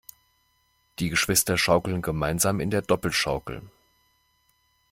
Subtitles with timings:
[0.97, 3.61] Die Geschwister schaukeln gemeinsam in der Doppelschaukel.